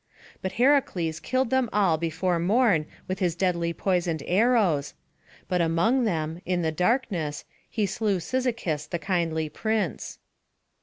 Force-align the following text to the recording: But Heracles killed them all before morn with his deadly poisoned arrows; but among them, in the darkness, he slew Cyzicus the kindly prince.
But 0.41 0.53
Heracles 0.53 1.19
killed 1.19 1.51
them 1.51 1.69
all 1.71 1.95
before 1.99 2.39
morn 2.39 2.87
with 3.07 3.19
his 3.19 3.35
deadly 3.35 3.71
poisoned 3.71 4.23
arrows; 4.25 4.95
but 5.47 5.61
among 5.61 6.05
them, 6.05 6.41
in 6.43 6.63
the 6.63 6.71
darkness, 6.71 7.45
he 7.69 7.85
slew 7.85 8.19
Cyzicus 8.19 8.87
the 8.87 8.97
kindly 8.97 9.47
prince. 9.47 10.17